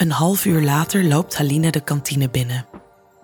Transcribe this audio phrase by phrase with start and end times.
[0.00, 2.66] Een half uur later loopt Halina de kantine binnen.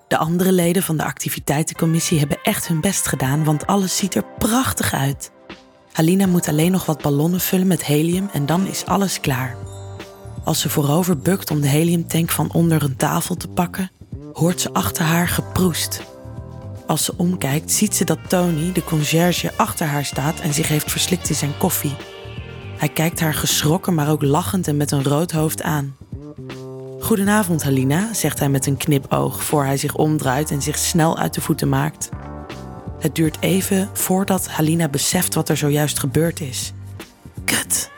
[0.09, 4.25] De andere leden van de activiteitencommissie hebben echt hun best gedaan, want alles ziet er
[4.39, 5.31] prachtig uit.
[5.93, 9.57] Halina moet alleen nog wat ballonnen vullen met helium en dan is alles klaar.
[10.45, 13.91] Als ze voorover bukt om de heliumtank van onder een tafel te pakken,
[14.33, 16.03] hoort ze achter haar geproest.
[16.87, 20.91] Als ze omkijkt, ziet ze dat Tony, de conciërge, achter haar staat en zich heeft
[20.91, 21.97] verslikt in zijn koffie.
[22.77, 25.97] Hij kijkt haar geschrokken, maar ook lachend en met een rood hoofd aan.
[27.07, 31.35] Goedenavond, Halina, zegt hij met een knipoog voor hij zich omdraait en zich snel uit
[31.35, 32.09] de voeten maakt.
[32.99, 36.73] Het duurt even voordat Halina beseft wat er zojuist gebeurd is.
[37.45, 37.91] Kut!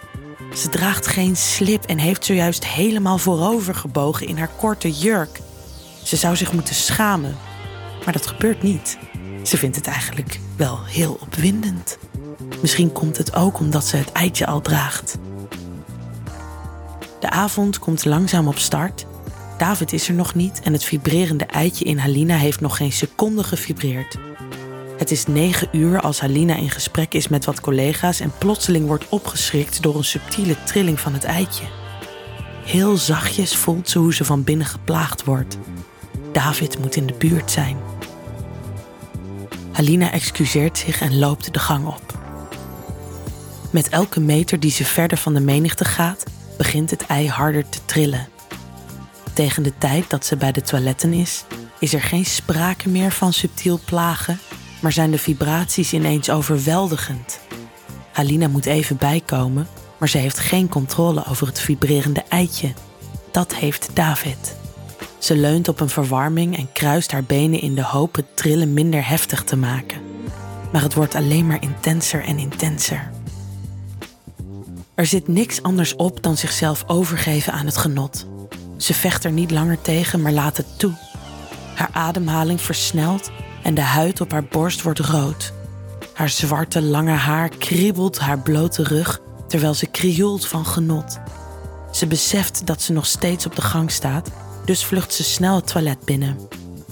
[0.54, 5.40] Ze draagt geen slip en heeft zojuist helemaal voorover gebogen in haar korte jurk.
[6.04, 7.36] Ze zou zich moeten schamen,
[8.04, 8.98] maar dat gebeurt niet.
[9.42, 11.98] Ze vindt het eigenlijk wel heel opwindend.
[12.60, 15.18] Misschien komt het ook omdat ze het eitje al draagt.
[17.20, 19.06] De avond komt langzaam op start.
[19.58, 23.44] David is er nog niet en het vibrerende eitje in Halina heeft nog geen seconde
[23.44, 24.16] gevibreerd.
[24.98, 29.08] Het is negen uur als Halina in gesprek is met wat collega's en plotseling wordt
[29.08, 31.64] opgeschrikt door een subtiele trilling van het eitje.
[32.64, 35.58] Heel zachtjes voelt ze hoe ze van binnen geplaagd wordt.
[36.32, 37.76] David moet in de buurt zijn.
[39.72, 42.18] Halina excuseert zich en loopt de gang op.
[43.70, 46.24] Met elke meter die ze verder van de menigte gaat,
[46.58, 48.28] begint het ei harder te trillen.
[49.32, 51.44] Tegen de tijd dat ze bij de toiletten is,
[51.78, 54.38] is er geen sprake meer van subtiel plagen,
[54.80, 57.40] maar zijn de vibraties ineens overweldigend.
[58.12, 62.72] Halina moet even bijkomen, maar ze heeft geen controle over het vibrerende eitje.
[63.30, 64.56] Dat heeft David.
[65.18, 69.08] Ze leunt op een verwarming en kruist haar benen in de hoop het trillen minder
[69.08, 70.00] heftig te maken.
[70.72, 73.10] Maar het wordt alleen maar intenser en intenser.
[74.98, 78.26] Er zit niks anders op dan zichzelf overgeven aan het genot.
[78.76, 80.92] Ze vecht er niet langer tegen, maar laat het toe.
[81.74, 83.30] Haar ademhaling versnelt
[83.62, 85.52] en de huid op haar borst wordt rood.
[86.14, 91.18] Haar zwarte lange haar kriebelt haar blote rug terwijl ze krioelt van genot.
[91.92, 94.30] Ze beseft dat ze nog steeds op de gang staat,
[94.64, 96.38] dus vlucht ze snel het toilet binnen.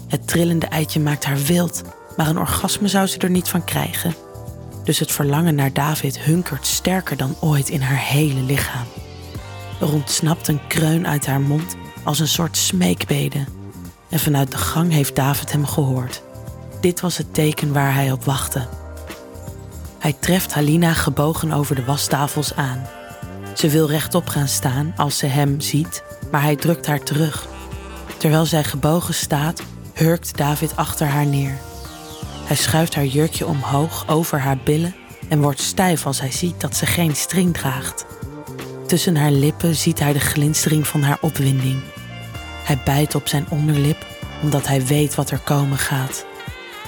[0.08, 1.82] Het trillende eitje maakt haar wild,
[2.16, 4.25] maar een orgasme zou ze er niet van krijgen.
[4.86, 8.86] Dus het verlangen naar David hunkert sterker dan ooit in haar hele lichaam.
[9.80, 13.44] Er ontsnapt een kreun uit haar mond als een soort smeekbede.
[14.08, 16.22] En vanuit de gang heeft David hem gehoord.
[16.80, 18.66] Dit was het teken waar hij op wachtte.
[19.98, 22.86] Hij treft Halina gebogen over de wastafels aan.
[23.54, 27.46] Ze wil rechtop gaan staan als ze hem ziet, maar hij drukt haar terug.
[28.18, 31.58] Terwijl zij gebogen staat, hurkt David achter haar neer.
[32.46, 34.94] Hij schuift haar jurkje omhoog over haar billen
[35.28, 38.06] en wordt stijf als hij ziet dat ze geen string draagt.
[38.86, 41.80] Tussen haar lippen ziet hij de glinstering van haar opwinding.
[42.64, 44.06] Hij bijt op zijn onderlip
[44.42, 46.26] omdat hij weet wat er komen gaat.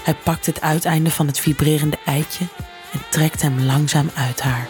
[0.05, 2.45] Hij pakt het uiteinde van het vibrerende eitje
[2.93, 4.69] en trekt hem langzaam uit haar.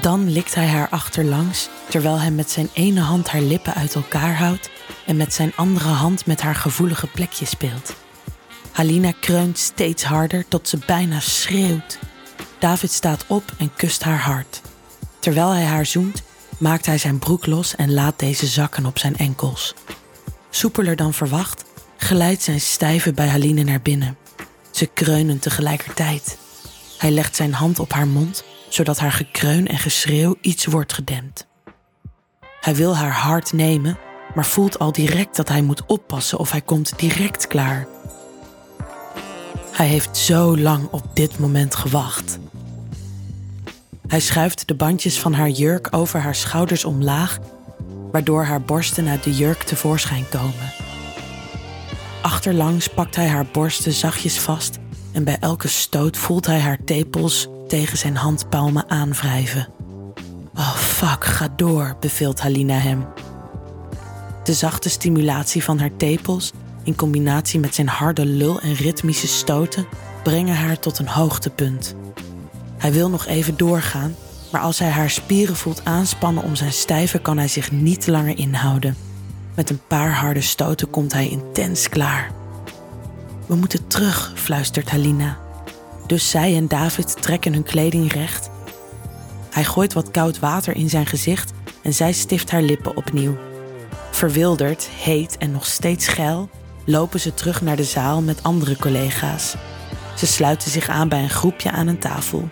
[0.00, 4.36] Dan likt hij haar achterlangs terwijl hij met zijn ene hand haar lippen uit elkaar
[4.36, 4.70] houdt
[5.06, 8.05] en met zijn andere hand met haar gevoelige plekje speelt.
[8.76, 11.98] Halina kreunt steeds harder tot ze bijna schreeuwt.
[12.58, 14.60] David staat op en kust haar hart.
[15.18, 16.22] Terwijl hij haar zoent,
[16.58, 19.74] maakt hij zijn broek los en laat deze zakken op zijn enkels.
[20.50, 21.64] Soepeler dan verwacht,
[21.96, 24.16] glijdt zijn stijve bij Haline naar binnen.
[24.70, 26.38] Ze kreunen tegelijkertijd.
[26.98, 31.46] Hij legt zijn hand op haar mond, zodat haar gekreun en geschreeuw iets wordt gedempt.
[32.60, 33.98] Hij wil haar hart nemen,
[34.34, 37.95] maar voelt al direct dat hij moet oppassen of hij komt direct klaar.
[39.76, 42.38] Hij heeft zo lang op dit moment gewacht.
[44.06, 47.38] Hij schuift de bandjes van haar jurk over haar schouders omlaag,
[48.12, 50.72] waardoor haar borsten uit de jurk tevoorschijn komen.
[52.22, 54.78] Achterlangs pakt hij haar borsten zachtjes vast
[55.12, 59.68] en bij elke stoot voelt hij haar tepels tegen zijn handpalmen aanwrijven.
[60.54, 63.06] Oh fuck, ga door, beveelt Halina hem.
[64.44, 66.52] De zachte stimulatie van haar tepels
[66.86, 69.86] in combinatie met zijn harde lul en ritmische stoten
[70.22, 71.94] brengen haar tot een hoogtepunt.
[72.76, 74.14] Hij wil nog even doorgaan,
[74.52, 78.38] maar als hij haar spieren voelt aanspannen om zijn stijve, kan hij zich niet langer
[78.38, 78.96] inhouden.
[79.54, 82.30] Met een paar harde stoten komt hij intens klaar.
[83.46, 85.38] We moeten terug, fluistert Halina.
[86.06, 88.50] Dus zij en David trekken hun kleding recht.
[89.50, 93.36] Hij gooit wat koud water in zijn gezicht en zij stift haar lippen opnieuw.
[94.10, 96.48] Verwilderd, heet en nog steeds geil
[96.86, 99.54] lopen ze terug naar de zaal met andere collega's.
[100.16, 102.48] Ze sluiten zich aan bij een groepje aan een tafel.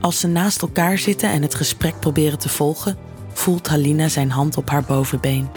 [0.00, 2.96] Als ze naast elkaar zitten en het gesprek proberen te volgen,
[3.32, 5.48] voelt Halina zijn hand op haar bovenbeen.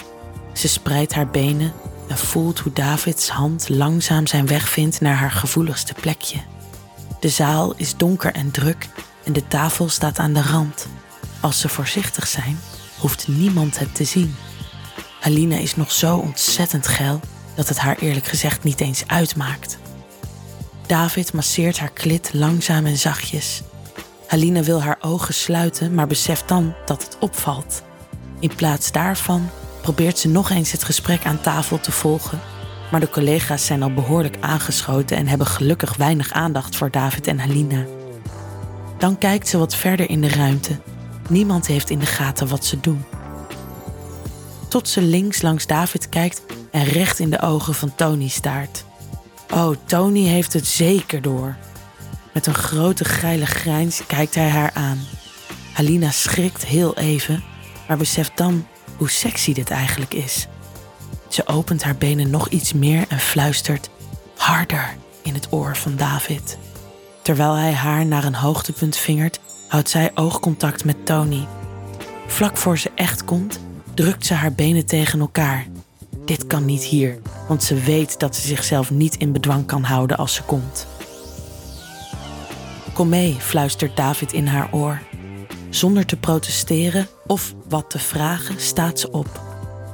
[0.53, 1.73] Ze spreidt haar benen
[2.07, 6.37] en voelt hoe Davids hand langzaam zijn weg vindt naar haar gevoeligste plekje.
[7.19, 8.89] De zaal is donker en druk
[9.23, 10.87] en de tafel staat aan de rand.
[11.39, 12.59] Als ze voorzichtig zijn,
[12.99, 14.35] hoeft niemand het te zien.
[15.19, 17.19] Halina is nog zo ontzettend geil
[17.55, 19.77] dat het haar eerlijk gezegd niet eens uitmaakt.
[20.87, 23.61] David masseert haar klit langzaam en zachtjes.
[24.27, 27.83] Halina wil haar ogen sluiten, maar beseft dan dat het opvalt.
[28.39, 29.49] In plaats daarvan
[29.81, 32.39] probeert ze nog eens het gesprek aan tafel te volgen,
[32.91, 37.39] maar de collega's zijn al behoorlijk aangeschoten en hebben gelukkig weinig aandacht voor David en
[37.39, 37.85] Halina.
[38.97, 40.79] Dan kijkt ze wat verder in de ruimte.
[41.29, 43.03] Niemand heeft in de gaten wat ze doen.
[44.77, 46.41] Tot ze links langs David kijkt
[46.71, 48.85] en recht in de ogen van Tony staart.
[49.53, 51.55] Oh, Tony heeft het zeker door.
[52.33, 54.99] Met een grote geile grijns kijkt hij haar aan.
[55.73, 57.43] Halina schrikt heel even,
[57.87, 60.47] maar beseft dan hoe sexy dit eigenlijk is.
[61.27, 63.89] Ze opent haar benen nog iets meer en fluistert
[64.37, 66.57] harder in het oor van David.
[67.21, 71.47] Terwijl hij haar naar een hoogtepunt vingert, houdt zij oogcontact met Tony.
[72.27, 73.59] Vlak voor ze echt komt,
[73.97, 75.65] drukt ze haar benen tegen elkaar.
[76.25, 80.17] Dit kan niet hier, want ze weet dat ze zichzelf niet in bedwang kan houden
[80.17, 80.87] als ze komt.
[82.93, 85.01] Kom mee, fluistert David in haar oor.
[85.69, 89.41] Zonder te protesteren of wat te vragen, staat ze op.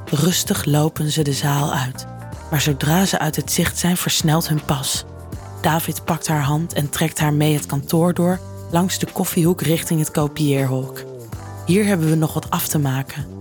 [0.04, 2.06] Rustig lopen ze de zaal uit.
[2.50, 5.04] Maar zodra ze uit het zicht zijn, versnelt hun pas.
[5.62, 8.40] David pakt haar hand en trekt haar mee het kantoor door
[8.70, 11.04] langs de koffiehoek richting het kopieerhok.
[11.66, 13.34] Hier hebben we nog wat af te maken.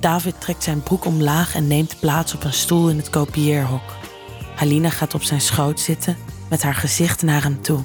[0.00, 3.96] David trekt zijn broek omlaag en neemt plaats op een stoel in het kopieerhok.
[4.56, 6.16] Halina gaat op zijn schoot zitten
[6.48, 7.80] met haar gezicht naar hem toe.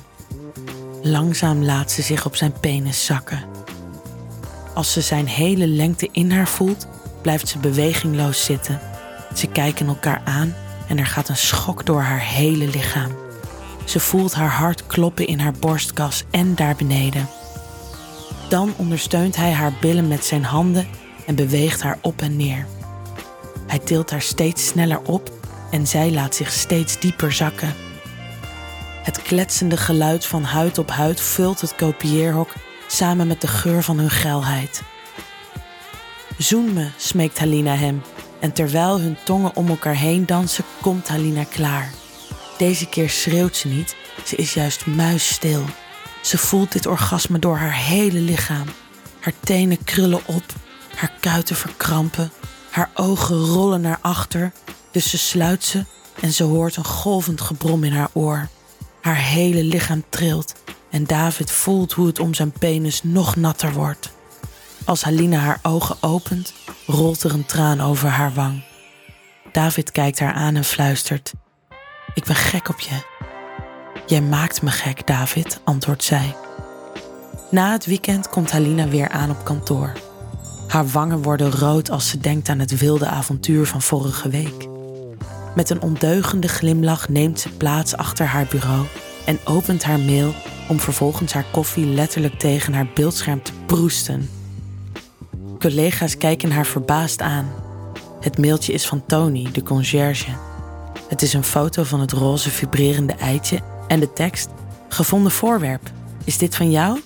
[1.02, 3.44] Langzaam laat ze zich op zijn penis zakken.
[4.74, 6.88] Als ze zijn hele lengte in haar voelt,
[7.22, 8.80] blijft ze bewegingloos zitten.
[9.36, 10.56] Ze kijken elkaar aan
[10.88, 13.12] en er gaat een schok door haar hele lichaam.
[13.86, 17.28] Ze voelt haar hart kloppen in haar borstkas en daar beneden.
[18.50, 20.88] Dan ondersteunt hij haar billen met zijn handen
[21.26, 22.68] en beweegt haar op en neer.
[23.68, 25.32] Hij tilt haar steeds sneller op
[25.72, 27.74] en zij laat zich steeds dieper zakken.
[29.04, 32.54] Het kletsende geluid van huid op huid vult het kopieerhok
[32.88, 34.82] samen met de geur van hun geilheid.
[36.38, 38.02] Zoen me, smeekt Halina hem,
[38.40, 41.92] en terwijl hun tongen om elkaar heen dansen, komt Halina klaar.
[42.58, 43.96] Deze keer schreeuwt ze niet,
[44.26, 45.64] ze is juist muisstil.
[46.22, 48.66] Ze voelt dit orgasme door haar hele lichaam.
[49.20, 50.44] Haar tenen krullen op,
[50.96, 52.32] haar kuiten verkrampen,
[52.70, 54.52] haar ogen rollen naar achter,
[54.92, 55.86] dus ze sluit ze
[56.22, 58.48] en ze hoort een golvend gebrom in haar oor.
[59.02, 60.54] Haar hele lichaam trilt
[60.90, 64.14] en David voelt hoe het om zijn penis nog natter wordt.
[64.86, 66.54] Als Halina haar ogen opent,
[66.86, 68.64] rolt er een traan over haar wang.
[69.52, 71.34] David kijkt haar aan en fluistert:
[72.14, 73.14] Ik ben gek op je.
[74.06, 76.36] Jij maakt me gek, David, antwoordt zij.
[77.52, 80.05] Na het weekend komt Halina weer aan op kantoor.
[80.68, 84.68] Haar wangen worden rood als ze denkt aan het wilde avontuur van vorige week.
[85.56, 88.86] Met een ondeugende glimlach neemt ze plaats achter haar bureau
[89.26, 90.34] en opent haar mail
[90.68, 94.30] om vervolgens haar koffie letterlijk tegen haar beeldscherm te proesten.
[95.60, 97.50] Collega's kijken haar verbaasd aan.
[98.20, 100.32] Het mailtje is van Tony, de conciërge.
[101.10, 104.50] Het is een foto van het roze vibrerende eitje en de tekst:
[104.90, 105.92] Gevonden voorwerp.
[106.24, 107.00] Is dit van jou?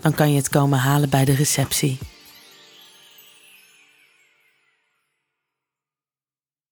[0.00, 1.98] Dan kan je het komen halen bij de receptie.